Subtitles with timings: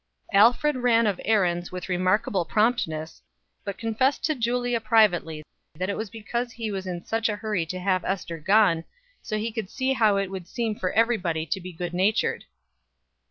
[0.33, 3.21] Alfred ran of errands with remarkable promptness,
[3.63, 7.67] but confessed to Julia privately that it was because he was in such a hurry
[7.67, 8.83] to have Ester gone,
[9.21, 12.45] so he could see how it would seem for everybody to be good natured.